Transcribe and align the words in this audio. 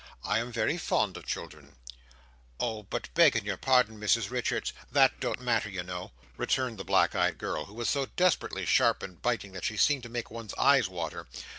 "I 0.23 0.39
am 0.39 0.51
very 0.51 0.79
fond 0.79 1.15
of 1.15 1.27
children." 1.27 1.75
"Oh! 2.59 2.81
but 2.81 3.13
begging 3.13 3.45
your 3.45 3.55
pardon, 3.57 3.99
Mrs 3.99 4.31
Richards, 4.31 4.73
that 4.91 5.19
don't 5.19 5.39
matter, 5.39 5.69
you 5.69 5.83
know," 5.83 6.11
returned 6.37 6.79
the 6.79 6.83
black 6.83 7.13
eyed 7.13 7.37
girl, 7.37 7.65
who 7.65 7.75
was 7.75 7.87
so 7.87 8.07
desperately 8.07 8.65
sharp 8.65 9.03
and 9.03 9.21
biting 9.21 9.51
that 9.51 9.65
she 9.65 9.77
seemed 9.77 10.01
to 10.01 10.09
make 10.09 10.31
one's 10.31 10.55
eyes 10.57 10.89
water. 10.89 11.27